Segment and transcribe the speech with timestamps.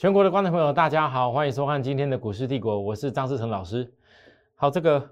[0.00, 3.92] 全国的观众朋友，大家好，欢迎收看今天的股市帝国，我是张志成老师。
[4.54, 5.10] 好，这个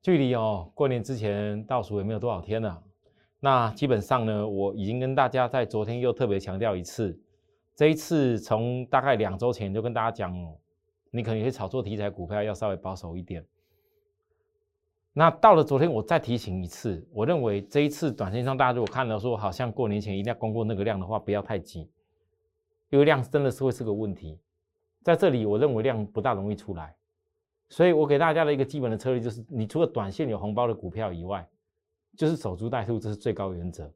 [0.00, 2.82] 距离哦，过年之前倒数也没有多少天了。
[3.40, 7.20] 那基本上呢，我已经跟大家在昨天又特别强调一次，
[7.74, 10.34] 这一次从大概两周前就跟大家讲，
[11.10, 13.44] 你可能会炒作题材股票要稍微保守一点。
[15.12, 21.90] 那到了昨天，我再提醒一次，我认为这一次短线上大家如果看到说好像过年前一定要攻过那个量的话，不要太急。
[22.96, 24.40] 因为量真的是会是个问题，
[25.02, 26.96] 在这里我认为量不大容易出来，
[27.68, 31.46] 所以我给大家的一个基本的策略就是，你除了短线有红包的股票以外，
[32.16, 33.92] 就是守株待兔，这是最高原则。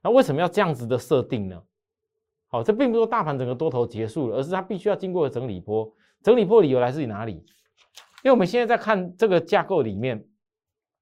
[0.00, 1.62] 那为什么要这样子的设定呢？
[2.46, 5.92] 好，这并不是说大盘整个多头结束了，而是它必须要经过整理波。
[6.22, 7.34] 整理波理由来自于哪里？
[7.34, 10.26] 因为我们现在在看这个架构里面，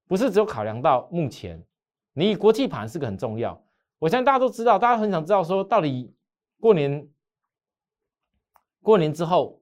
[0.05, 1.63] 不是只有考量到目前，
[2.11, 3.63] 你国际盘是个很重要。
[3.99, 6.13] 我相信大家都知道，大家很想知道说到底。
[6.59, 7.09] 过年，
[8.81, 9.61] 过年之后，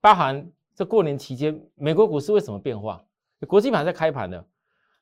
[0.00, 3.02] 包含这过年期间，美国股市为什么变化？
[3.46, 4.44] 国际盘在开盘的。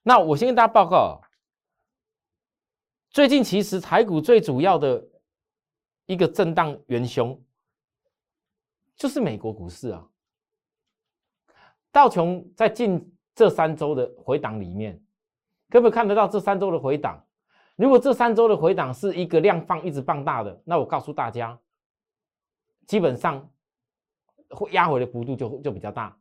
[0.03, 1.21] 那我先跟大家报告，
[3.11, 5.03] 最近其实台股最主要的
[6.07, 7.41] 一个震荡元凶，
[8.97, 10.07] 就是美国股市啊。
[11.93, 15.01] 道琼在近这三周的回档里面，
[15.71, 17.25] 根本看得到这三周的回档？
[17.77, 21.59] 如果这三周的回档是一个量放一直放大的，那我告诉大家，
[22.87, 23.49] 基本上
[24.51, 26.17] 会压回的幅度就就比较大。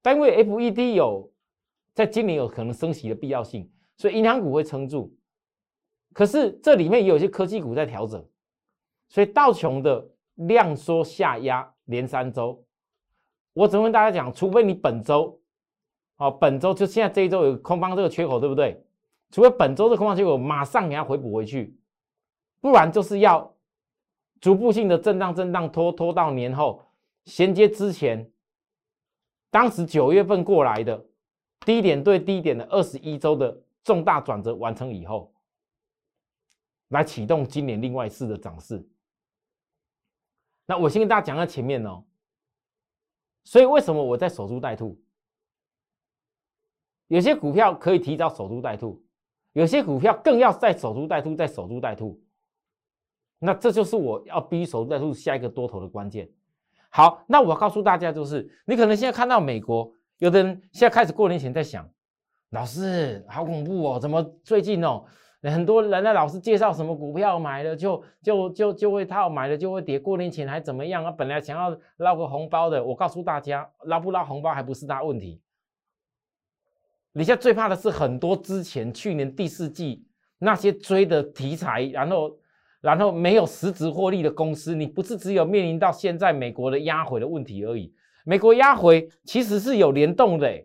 [0.00, 1.30] 但因为 FED 有
[1.94, 5.14] 在今年有可能升息的必要性，所以银行股会撑住。
[6.14, 8.24] 可是这里面也有一些科技股在调整，
[9.08, 12.64] 所以道琼的量缩下压连三周。
[13.52, 15.40] 我只能跟大家讲，除非你本周，
[16.16, 18.82] 哦，本周就现在这一周有空方这个缺口，对不对？
[19.30, 21.76] 除非本周的空方结果马上给它回补回去，
[22.60, 23.54] 不然就是要
[24.40, 26.84] 逐步性的震荡震荡拖拖到年后
[27.24, 28.30] 衔接之前，
[29.50, 31.06] 当时九月份过来的
[31.66, 35.34] 低点对低点的二十一周的重大转折完成以后，
[36.88, 38.86] 来启动今年另外一次的涨势。
[40.66, 42.04] 那我先跟大家讲在前面哦，
[43.44, 45.00] 所以为什么我在守株待兔？
[47.08, 49.02] 有些股票可以提早守株待兔。
[49.54, 52.22] 有些股票更要再守株待兔，再守株待兔，
[53.38, 56.28] 那这就是我要逼守株待兔下一个多头的关键。
[56.90, 61.88] 好，那我告诉大家，就是你可能现在看到美国有的人现在开始过年前在想，
[62.50, 65.04] 老师好恐怖哦，怎么最近哦
[65.42, 71.12] 很多人呢老师介绍什么股票买了就就就就会套，买了就会跌，过年前还怎么样啊？
[71.12, 75.40] 本来想要捞个红包的，我告诉大家，捞不捞红包还不是大问题。
[77.12, 80.06] 你现在最怕的是很多之前去年第四季
[80.38, 82.36] 那些追的题材，然后
[82.80, 87.92] 然后没有实质获利的公司，你不是只有面临到现在美国的压回的问题而已。
[88.24, 90.64] 美国压回其实是有联动的，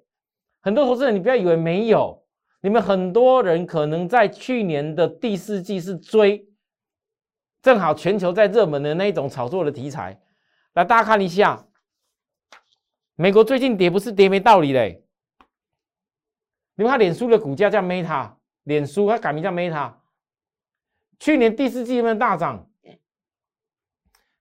[0.61, 2.23] 很多投资人你不要以为没有，
[2.61, 6.45] 你们很多人可能在去年的第四季是追，
[7.61, 10.19] 正好全球在热门的那一种炒作的题材。
[10.73, 11.67] 来，大家看一下，
[13.15, 15.05] 美国最近跌不是跌没道理嘞。
[16.75, 19.93] 你看，脸书的股价叫 Meta，脸书它改名叫 Meta，
[21.23, 22.69] 去年第四季有没有大涨？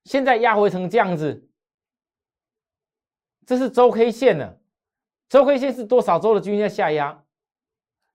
[0.03, 1.49] 现在压回成这样子，
[3.47, 4.57] 这是周 K 线呢？
[5.29, 7.23] 周 K 线是多少周的均线下压？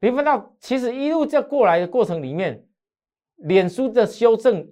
[0.01, 2.67] 你看到，其实一路这过来的过程里面，
[3.37, 4.69] 脸书的修正，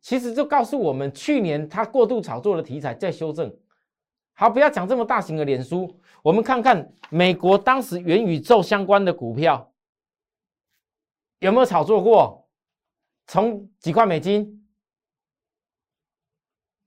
[0.00, 3.54] 其实就告诉我们，去年它过度炒作的题材在修正。
[4.32, 6.00] 好，不要讲这么大型的脸书。
[6.22, 9.74] 我们看看美国当时元宇宙相关的股票
[11.40, 12.40] 有没有炒作过？
[13.26, 14.66] 从几块美金，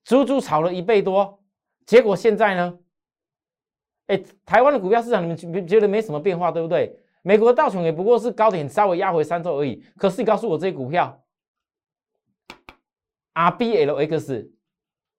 [0.03, 1.43] 足足炒了一倍多。
[1.85, 2.79] 结果现在呢？
[4.07, 6.99] 哎，台湾的股票市场你们觉觉得没什么变化，对不对？
[7.21, 9.83] 美国道琼也不过是高点稍微压回三周而已。
[9.97, 11.23] 可是你告诉我这些股票
[13.33, 14.49] ，RBLX，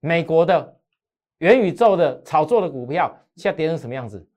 [0.00, 0.76] 美国的。
[1.38, 4.28] 元宇宙的炒作的股票，现在跌成什么样子？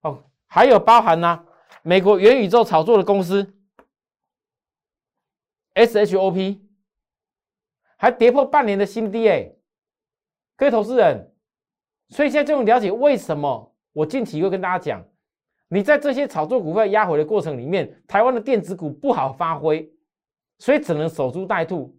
[0.00, 1.44] 哦，还有包含呢，
[1.84, 3.54] 美国元宇宙炒作的公司
[5.86, 6.58] ，SHOP，
[7.96, 9.52] 还跌破半年的新低哎，
[10.56, 11.32] 各位投资人，
[12.08, 15.04] 所以现在就了解为什么我近期会跟大家讲，
[15.68, 19.90] 你在这些炒作股票压回的过程里面，台湾的电子股不好发挥，
[20.58, 21.96] 所以只能守株待兔。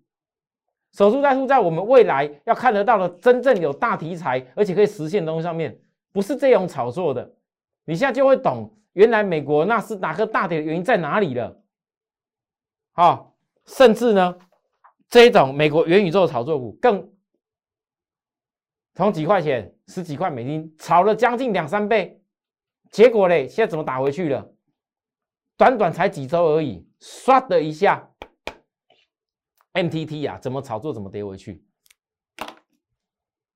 [0.94, 5.80] 守株待兔，在我们未来要看得到的真正有大题材，而且可以实现东西上面，
[6.12, 7.34] 不是这种炒作的。
[7.86, 11.64] 你现在就会懂，原来美国纳斯达克大跌的原因在哪里了。
[12.92, 13.31] 好，
[13.66, 14.38] 甚至呢，
[15.10, 17.14] 这种美国元宇宙炒作股，更
[18.94, 22.22] 从几块钱、十几块美金炒了将近两三倍，
[22.92, 24.54] 结果嘞，现在怎么打回去了？
[25.58, 28.12] 短短才几周而已，唰的一下
[29.74, 31.64] ，MTT 呀，怎么炒作怎么跌回去？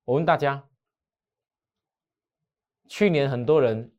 [0.06, 0.70] 我问大家，
[2.88, 3.92] 去年很多人，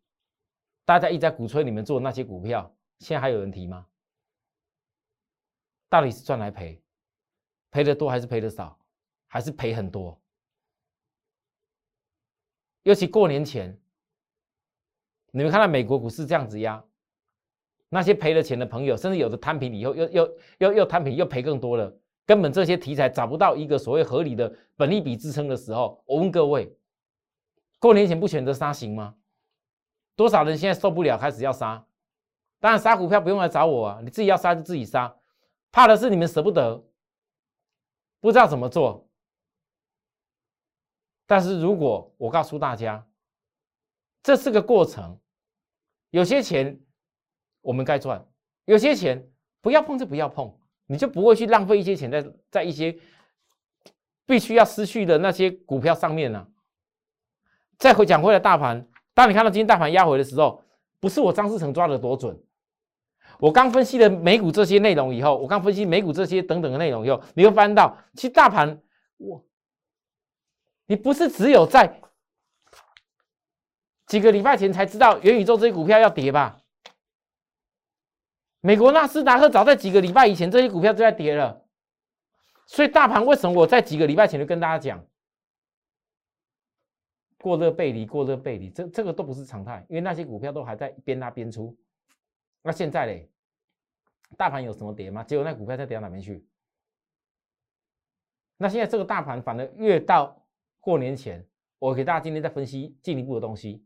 [0.85, 3.87] 大家一直在鼓吹你们做那些股票，现在还有人提吗？
[5.89, 6.83] 到底是赚来赔？
[7.71, 8.79] 赔的多还是赔的少？
[9.27, 10.19] 还是赔很多？
[12.85, 13.77] 尤其过年前，
[15.33, 16.83] 你们看到美国股市这样子压，
[17.89, 21.93] 那些赔了钱的朋友，甚至有的摊平以后又又又又摊平又赔更多了，
[22.25, 26.75] 根本这些题材找不到一个所谓合理的本利比支撑的时候，我问各位，
[27.79, 29.17] 过年前不选择杀行吗？
[30.15, 31.85] 多少人现在受不了，开始要杀？
[32.61, 35.15] 当然杀股票不用来找我啊，你自己要杀就自己杀，
[35.77, 36.83] 怕的是你们舍不得，
[38.19, 39.07] 不知道怎么做。
[41.27, 43.07] 但是如果我告诉大家，
[44.23, 45.21] 这是个过程，
[46.09, 46.81] 有些钱
[47.61, 48.27] 我们该赚，
[48.65, 49.31] 有些钱
[49.61, 52.99] 不要碰就不要碰，你就不会去浪费一些钱在在一些
[54.25, 56.49] 必须要失去的那些股票上面呢。
[57.77, 60.65] 再回讲回来，大盘，当你看到今天大盘压回的时候，
[61.01, 62.43] 不是我张世成抓的多准，
[63.39, 68.81] 我刚分析了美股这些内容以后，我刚分析美股这些等等的内容以后，你会翻到，其实大盘
[69.17, 69.45] 我。
[70.89, 72.01] 你不是只有在
[74.07, 76.61] 几个礼拜前才知道元宇宙这些股票要跌吧？
[78.61, 81.65] 美国纳斯达克早在几个礼拜以前，这些股票就在跌了。
[82.67, 85.05] 所以大盘为什么我在几个礼拜前就跟大家讲，
[87.39, 91.77] 过热背离，过热背离，这这个都不是常态，因为那些股票都还在边拉边出。
[92.67, 93.31] 那现在嘞，
[94.37, 95.23] 大盘有什么跌吗？
[95.23, 96.45] 结果那股票在跌到哪边去？
[98.57, 100.43] 那现在这个大盘反而越到。
[100.79, 101.45] 过年前，
[101.81, 103.85] 我给大家今天再分析进一步的东西。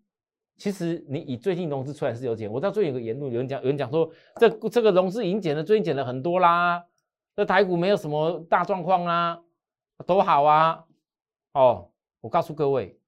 [0.59, 6.87] 其实你以最近融资出来是有减，我知道最近有个言论，有人讲有人讲说这这个融资已经减了，最近减了很多啦。
[7.35, 9.43] 这台股没有什么大状况啦，
[10.07, 10.85] 多好啊！
[11.55, 11.91] 哦，
[12.21, 13.01] 我告诉各位，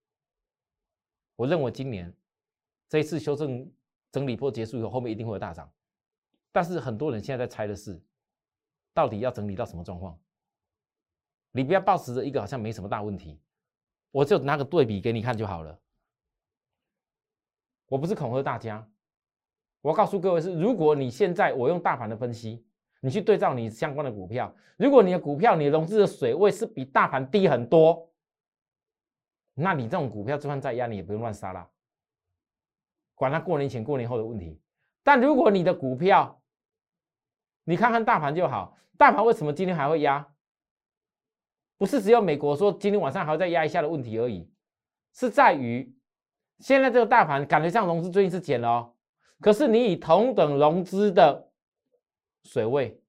[1.37, 2.11] 我认为今年
[2.89, 3.71] 这一次修正
[4.13, 5.69] 整理波结束以后，后面一定会有大涨。
[6.53, 8.01] 但是很多人现在在猜的是，
[8.95, 10.17] 到底要整理到什么状况？
[11.51, 13.41] 你不要抱持着一个好像没什么大问题。
[14.11, 15.81] 我就拿个对比给你看就好了。
[17.87, 18.87] 我不是恐吓大家，
[19.81, 22.67] 我告诉各位是：如果你现在我用大盘的分析，
[23.01, 28.11] 你去对照你相关的股票，如果你的股票你融资的水位是比大盘低很多，
[29.55, 31.71] 那你这种股票就算再压，你也不用乱杀了，
[33.23, 34.61] 管它过年前过年后的问题。
[35.05, 36.43] 但如果你的股票，
[37.63, 40.29] 你看看大盘就好，大盘为什么今天还会压？
[41.79, 44.53] 不是只有美国说今天晚上还要再压一下的问题而已，
[45.13, 45.97] 是在于
[46.59, 48.97] 现在这个大盘感觉上融资最近是减了哦，
[49.39, 51.49] 可是你以同等融资的
[52.43, 53.01] 水位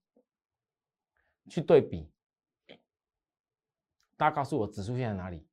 [1.50, 2.08] 去对比，
[4.16, 5.44] 大家告诉我指数现在哪里？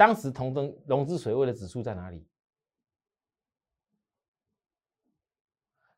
[0.00, 2.26] 当时同等融资水位的指数在哪里？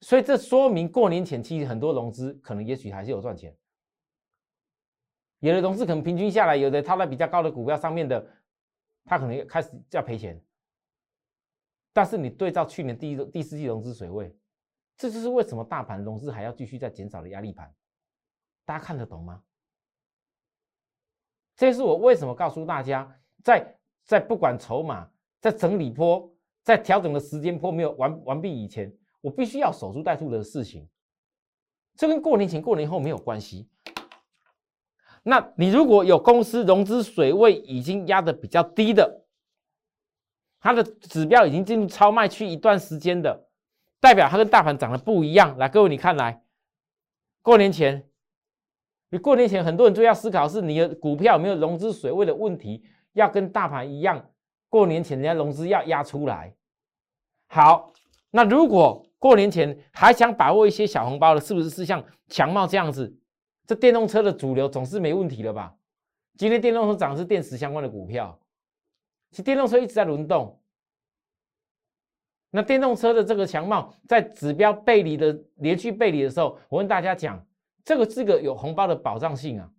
[0.00, 3.56] 所以这说明过年前期很多融资可能也许还是有赚钱。
[5.38, 8.28] 有的融资可能平均下来，有的套在比较高的股票上面的，
[9.04, 10.44] 他可能开始要赔钱。
[11.92, 14.36] 但是你对照去年第一、第四季融资水位，
[14.96, 17.72] 这就是为什么大盘融资还要继续在减少的压力盘。
[18.64, 19.44] 大家看得懂吗？
[21.54, 25.08] 这是我为什么告诉大家，在在不管筹码
[25.40, 26.30] 在整理波、
[26.62, 30.88] 在调整的时间波没有完完毕以前，我必须要守株待兔的事情。
[31.96, 33.68] 这跟过年前、过年后没有关系。
[35.22, 39.24] 那你如果有公司融资水位已经压的比较低的，
[40.58, 43.48] 它的指标已经进入超卖区一段时间的，
[44.00, 45.56] 代表它跟大盘涨得不一样。
[45.58, 46.42] 来，各位你看来，
[47.40, 48.08] 过年前，
[49.10, 52.82] 你过年前很多人就要思考是你的股票有没有融资水位的问题，
[53.12, 54.30] 要跟大盘一样，
[54.68, 56.54] 过年前人家融资要压出来。
[57.48, 57.92] 好，
[58.30, 63.16] 那如果过年前还想把握一些小红包的，是不是是像强茂这样子？
[63.66, 65.74] 这电动车的主流总是没问题了吧？
[66.36, 68.38] 今天电动车涨是电池相关的股票，
[69.30, 70.58] 其实电动车一直在轮动。
[72.50, 77.42] 那电动车的这个强貌在指标背离的连续背离的时候，我跟大家讲，
[77.84, 79.70] 这个是个有红包的保障性啊。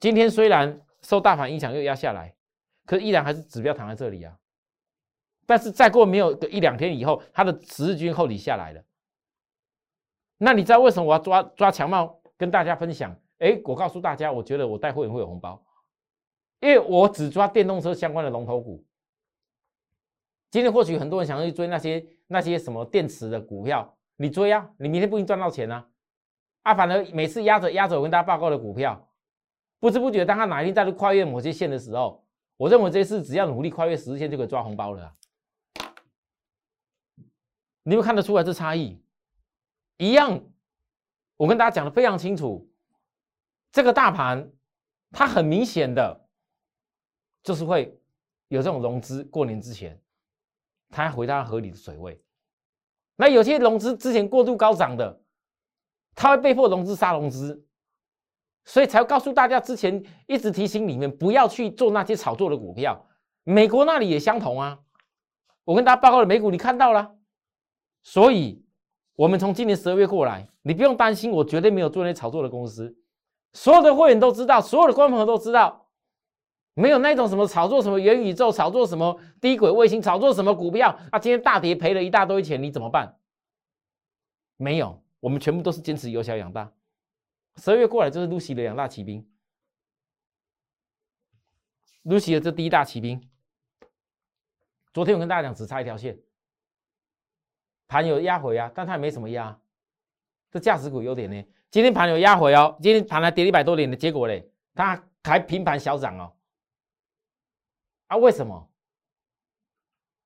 [0.00, 2.34] 今天虽然受大盘影响又压下来，
[2.86, 4.36] 可依然还是指标躺在这里啊。
[5.44, 8.82] 但是再过没有个一两天以后，它的十日均厚底下来了。
[10.38, 12.20] 那你知道为什么我要抓抓强帽？
[12.36, 13.14] 跟大家分享。
[13.38, 15.62] 哎，我告诉大家，我觉得我带会员会有红包，
[16.60, 18.84] 因为我只抓电动车相关的龙头股。
[20.50, 25.88] 今天或许很多人想要去追那些那些什么电池的股票，你追啊，你明天不一定赚到钱啊。
[26.62, 29.08] 啊，反而每次压着压着我跟大家报告的股票，
[29.82, 32.24] 不知不觉当他哪一天在跨越某些线的时候，
[32.56, 35.12] 我认为这次只要努力跨越十日线就可以抓红包了。
[37.82, 39.02] 你们看得出来这差异？
[39.96, 40.40] 一样，
[41.36, 42.70] 我跟大家讲的非常清楚，
[43.72, 44.52] 这个大盘
[45.10, 46.28] 它很明显的，
[47.42, 48.00] 就是会
[48.46, 50.00] 有这种融资，过年之前。
[50.90, 52.22] 它回到合理的水位，
[53.16, 55.20] 那有些融资之前过度高涨的，
[56.14, 57.66] 它会被迫融资杀融资，
[58.64, 63.06] 所以才要告诉大家之前一直提醒你们不要去做那些炒作的股票。
[63.44, 64.78] 美国那里也相同啊，
[65.64, 67.16] 我跟大家报告的美股你看到了，
[68.02, 68.64] 所以
[69.16, 72.96] 我们从今年十二月过来，你不用担心，我绝对没有做那些炒作的公司，
[73.52, 75.80] 所有的会员都知道，所有的观众朋友都知道。
[76.74, 81.18] 没有那种什么炒作什么元宇宙，炒作什么低轨卫星，炒作什么股票啊？
[81.18, 83.18] 今天大跌赔了一大堆钱，你怎么办？
[84.56, 86.72] 没有，我们全部都是坚持由小养大。
[87.56, 89.26] 十二月过来就是露西的两大骑兵
[92.02, 93.28] 露西的这第一大骑兵。
[94.92, 96.18] 昨天我跟大家讲，只差一条线，
[97.86, 99.58] 盘有压回啊，但它也没什么压。
[100.50, 101.46] 这价值股优点呢？
[101.70, 106.32] 今天盘有压回哦，今天盘还跌一百多点的结果嘞，它还平盘小涨哦。
[108.08, 108.68] 啊，为什么？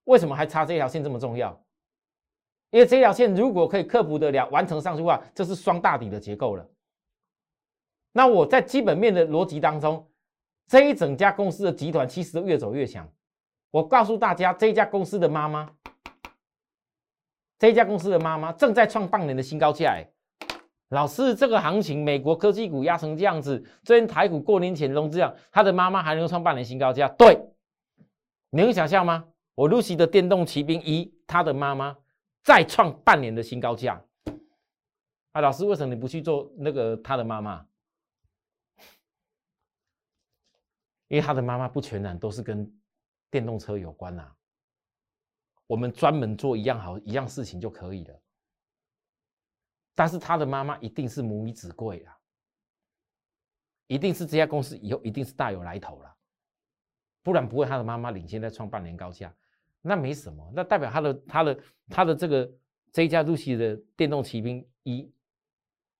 [0.04, 1.62] 为什么还差这条线这么重要？
[2.70, 6.68] 因为这条线如果可以克服得了，完成上去的话，这是双大底的结构了。
[8.16, 10.08] 那我在基本面的逻辑当中，
[10.66, 13.06] 这一整家公司的集团其实越走越强。
[13.70, 15.70] 我告诉大家，这家公司的妈妈，
[17.58, 19.90] 这家公司的妈妈正在创半年的新高价。
[19.90, 20.08] 哎，
[20.88, 27.06] 老师，这个行情，美国科技股压成这样子，最近台股过年前都这样，他的妈妈还能创半年新高价？
[27.18, 27.38] 对。
[28.48, 29.26] 你能想象吗？
[29.54, 31.94] 我露西的电动骑兵一，他的妈妈
[32.42, 34.02] 再创半年的新高价。
[35.32, 37.62] 啊，老师，为什么你不去做那个他的妈妈？
[41.08, 42.70] 因为他的妈妈不全然都是跟
[43.30, 44.32] 电动车有关呐。
[45.66, 48.22] 我们专门做一样好一样事情就可以了。
[49.94, 52.16] 但是他的妈妈一定是母以子贵啊，
[53.86, 56.16] 一定是这家公司以后一定是大有来头了。
[57.22, 59.34] 不然不会，他的妈妈领先在创半年高价，
[59.80, 62.52] 那没什么，那代表他的他的他的这个
[62.92, 65.12] 这一家入席的电动骑兵一，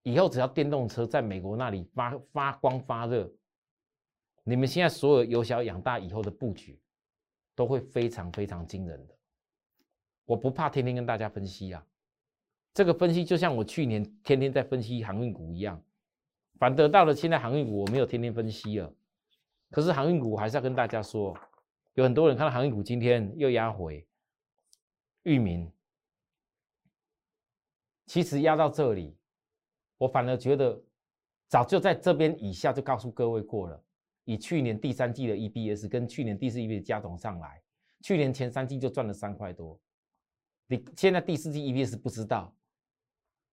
[0.03, 3.29] 以后只要电动车在美国那里发发光发热，
[4.49, 6.79] 你们现在所有由小养大以后的布局，
[7.53, 9.13] 都会非常非常惊人的。
[10.23, 11.85] 我不怕天天跟大家分析啊，
[12.73, 15.83] 这个分析就像我去年天天在分析航运股一样，
[16.57, 18.89] 反得到了现在航运股我没有天天分析了。
[19.69, 21.37] 可是航运股还是要跟大家说，
[21.95, 24.07] 有很多人看到航运股今天又压回，
[25.23, 25.69] 域名，
[28.05, 29.17] 其实压到这里，
[29.97, 30.81] 我反而觉得
[31.49, 33.83] 早就在这边以下就告诉各位过了。
[34.27, 37.63] 以去年第三季的 EBS 跟去年第四季的加总上来，
[38.01, 39.79] 去年前三季就赚了三块多，
[40.67, 42.53] 你现在第四季 EBS 不知道，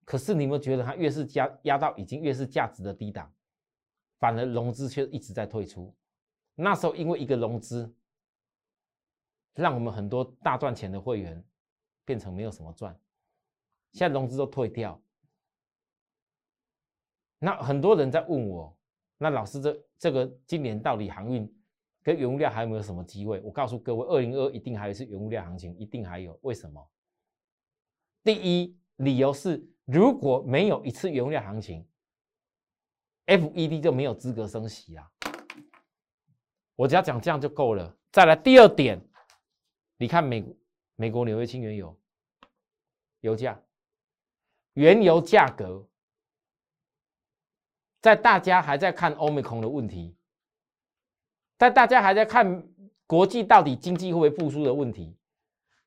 [0.05, 3.33] 可是你有没有觉得它越是加压到已经越是价值的低档，
[4.19, 5.95] 反而融资却一直在退出。
[6.57, 7.95] 那时候因为一个融资，
[9.55, 11.41] 让我们很多大赚钱的会员
[12.05, 12.99] 变成没有什么赚，
[13.93, 15.01] 现在融资都退掉。
[17.39, 18.77] 那很多人在问我，
[19.19, 21.51] 那老师这这个今年到底航运
[22.03, 23.41] 跟原物料还有没有什么机会？
[23.41, 26.39] 我告诉各位，二零二一定还是原物料行情，一定还有。
[26.43, 26.91] 为什么？
[28.23, 31.87] 第一理由是，如果没有一次原物料行情
[33.27, 35.11] ，FED 就没有资格升息啊。
[36.77, 37.97] 我只要讲这样就够了。
[38.11, 39.01] 再来第二点，
[39.97, 40.45] 你看美
[40.97, 41.97] 美国纽约轻原油
[43.21, 43.61] 油价，
[44.75, 45.87] 原油价格，
[48.05, 50.15] 在大家还在看欧美空的问题，
[51.57, 52.63] 在大家还在看
[53.07, 55.17] 国际到底经济会不会复苏的问题，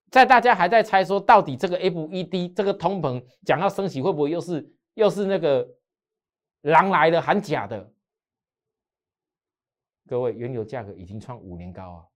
[0.09, 5.69] 在大家还在猜说到底这个 FED 这个通膨讲要升息会不会又是又是那个
[6.61, 7.93] 狼来的喊假的。
[10.07, 12.07] 各位，原油价格已经创五年高啊！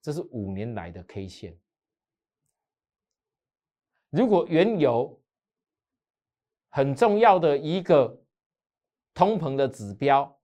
[0.00, 1.58] 这是五年来的 K 线。
[4.10, 5.20] 如果原油
[6.68, 8.21] 很重要的一个
[9.14, 10.38] 通膨的指标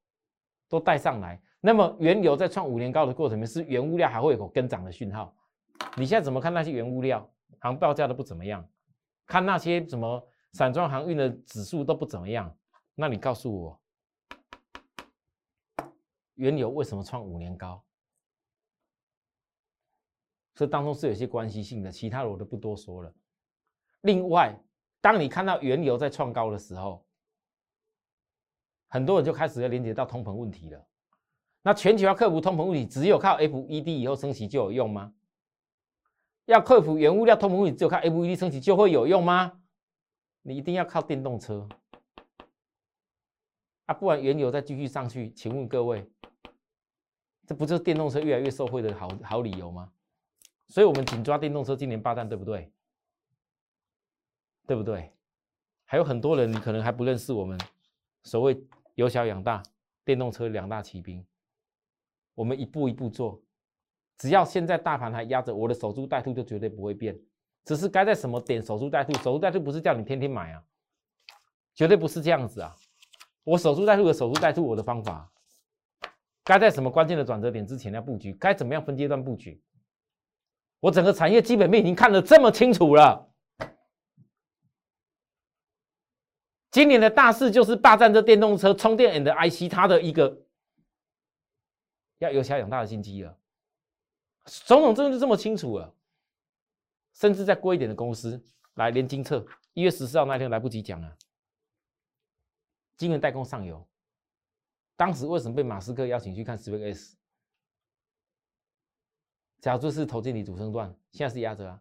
[0.69, 5.35] 都带上来，那么原油在创五年高的过程里面，是原物料还会有跟涨的讯号。
[5.97, 7.29] 你现在怎么看那些原物料？
[7.61, 8.69] 行报价都不怎么样。
[9.27, 12.55] 看那些什么散装航运的指数都不怎么样，
[12.95, 13.81] 那你告诉我，
[16.35, 17.83] 原油为什么创五年高？
[20.55, 23.15] 这当中是有些关系性的，其他的我都不多说了。
[24.03, 24.55] 另外，
[25.01, 27.07] 当你看到原油在创高的时候，
[28.89, 30.85] 很多人就开始要连接到通膨问题了。
[31.63, 35.13] 那全球要克服通膨问题，只有靠 FED 以后升息就有用吗？
[36.47, 39.61] 要克服原物料通膨问题，只有靠 FED 升息就会有用吗？
[40.43, 41.69] 你一定要靠电动车
[43.85, 43.93] 啊！
[43.93, 46.11] 不然原油再继续上去，请问各位，
[47.47, 49.93] 这不就是电动车越来越受惠的好好理由吗？
[50.69, 52.73] 所以我们紧抓电动车，今年霸占，对不对？
[54.67, 55.13] 对不对？
[55.85, 57.59] 还有很多人，你可能还不认识我们
[58.23, 58.55] 所谓
[58.99, 59.63] 由小养大
[60.05, 61.25] 电动车两大骑兵。
[62.35, 63.41] 我们一步一步做，
[64.19, 67.17] 只要现在大盘还压着，我的守株待兔就绝对不会变。
[67.65, 70.65] 只是该在什么点守株待兔，守株待兔不是叫你天天买啊，
[71.77, 72.75] 绝对不是这样子啊。
[73.45, 75.31] 我守株待兔的守株待兔，我的方法，
[76.43, 79.63] 该在什么关键的转折点之前要布局，该怎么样分阶段布局，
[80.81, 83.28] 我整个产业基本面已经看得这么清楚了。
[86.71, 90.45] 今年的大事就是霸占这电动车充电 and IC 它的一个。
[92.19, 93.39] 要有小养大的心机了，
[94.45, 95.95] 总统真的就这么清楚了，
[97.15, 98.45] 甚至再贵一点的公司
[98.75, 101.17] 来连金策，一月十四号那天来不及讲了，
[102.97, 103.87] 金圆代工上游，
[104.97, 107.13] 当时为什么被马斯克邀请去看 Space？
[109.61, 111.81] 假如是投进你主升段，现在是压着啊，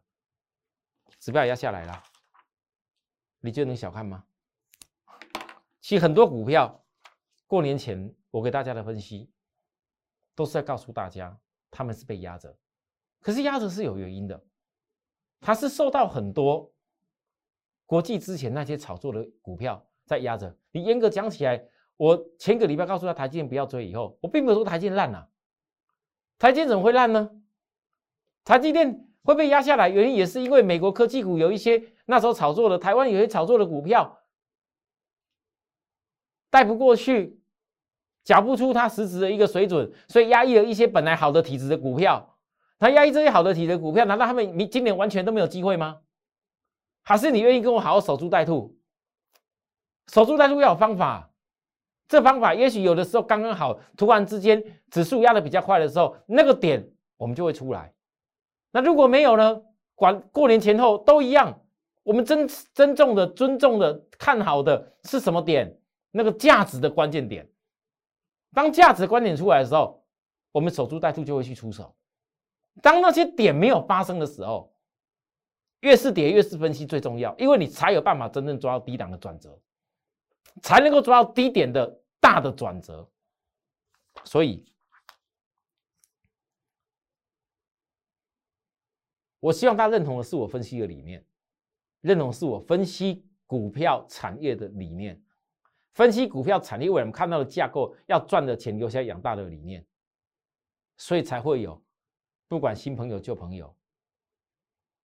[1.20, 2.04] 指标也压下来了，
[3.40, 4.24] 你就能小看吗？
[5.88, 6.84] 其实很多股票，
[7.46, 9.32] 过年前我给大家的分析。
[10.36, 11.40] 都是在告诉大家，
[11.72, 12.54] 他们是被压着，
[13.22, 14.44] 可是压着是有原因的，
[15.40, 16.70] 它是受到很多
[17.86, 20.54] 国际之前那些炒作的股票在压着。
[20.72, 25.30] 你严格讲起来，我前个礼拜告诉他台积电不要追，以后我并没有说台积电烂了，
[26.38, 27.32] 台积电怎么会烂呢？
[28.44, 34.20] 台积电会被压下来，原因也是因为美国科技股有一些那时候炒作的，台湾有些炒作的股票
[36.58, 37.40] 带不过去。
[38.24, 42.36] 缴不出它实质的一个水准，所以压抑了一些本来好的体质的股票。
[42.80, 46.00] 它压抑这些好的体质股票，难道他们明今年完全都没有机会吗？
[47.04, 48.76] 还是你愿意跟我好好守株待兔？
[50.08, 51.32] 守株待兔要有方法，
[52.10, 56.86] 这方法也许有的时候刚刚好，突然之间指数压的比较快的时候，那个点
[57.18, 57.94] 我们就会出来。
[58.72, 59.62] 那如果没有呢？
[59.96, 61.62] 管过年前后都一样。
[62.04, 65.78] 我们真真正的尊重的看好的是什么点？
[66.18, 67.48] 那个价值的关键点。
[68.52, 70.04] 当价值观点出来的时候，
[70.52, 71.96] 我们守株待兔就会去出手。
[72.82, 74.76] 当那些点没有发生的时候，
[75.82, 79.62] 越是跌越是分析最重要，因为你才有办法真正抓到低档的转折，
[80.64, 83.08] 才能够抓到低点的大的转折。
[84.24, 84.66] 所以，
[89.40, 91.24] 我希望大家认同的是我分析的理念，
[92.02, 95.22] 认同是我分析股票产业的理念。
[95.98, 99.84] 分析股票产业未来，我们看到的架构要赚的钱留下养大的理念，
[100.96, 101.82] 所以才会有
[102.48, 103.76] 不管新朋友旧朋友，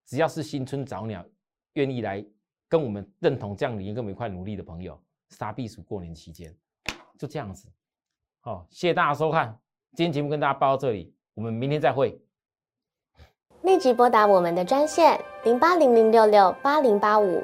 [0.05, 1.25] 只要是新春早鸟，
[1.73, 2.23] 愿意来
[2.69, 6.55] 跟我们认同这样理念、跟我们一块努力的朋友，杀避暑过年期间，
[7.17, 7.67] 就这样子。
[8.41, 9.59] 好，谢谢大家收看，
[9.95, 12.21] 今天节目跟大家报到这里，我们明天再会。
[13.63, 17.43] 立即拨打我们的专线零八零零六六八零八五。